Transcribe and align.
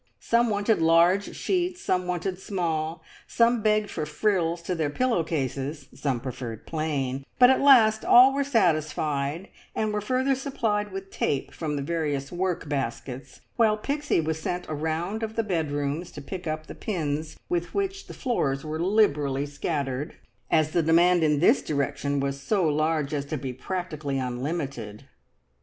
Some 0.19 0.49
wanted 0.49 0.81
large 0.81 1.35
sheets, 1.35 1.79
some 1.79 2.07
wanted 2.07 2.39
small; 2.39 3.03
some 3.27 3.61
begged 3.61 3.91
for 3.91 4.07
frills 4.07 4.63
to 4.63 4.73
their 4.73 4.89
pillow 4.89 5.23
cases, 5.23 5.89
some 5.93 6.19
preferred 6.19 6.65
plain; 6.65 7.23
but 7.37 7.51
at 7.51 7.61
last 7.61 8.03
all 8.03 8.33
were 8.33 8.43
satisfied, 8.43 9.49
and 9.75 9.93
were 9.93 10.01
further 10.01 10.33
supplied 10.33 10.91
with 10.91 11.11
tape 11.11 11.53
from 11.53 11.75
the 11.75 11.83
various 11.83 12.31
work 12.31 12.67
baskets, 12.67 13.41
while 13.57 13.77
Pixie 13.77 14.19
was 14.19 14.39
sent 14.41 14.67
a 14.67 14.73
round 14.73 15.21
of 15.21 15.35
the 15.35 15.43
bedrooms 15.43 16.09
to 16.13 16.19
pick 16.23 16.47
up 16.47 16.65
the 16.65 16.73
pins, 16.73 17.37
with 17.47 17.75
which 17.75 18.07
the 18.07 18.15
floors 18.15 18.65
were 18.65 18.79
liberally 18.79 19.45
scattered, 19.45 20.15
as 20.49 20.71
the 20.71 20.81
demand 20.81 21.21
in 21.23 21.39
this 21.41 21.61
direction 21.61 22.19
was 22.19 22.41
so 22.41 22.67
large 22.67 23.13
as 23.13 23.25
to 23.25 23.37
be 23.37 23.53
practically 23.53 24.17
unlimited. 24.17 25.03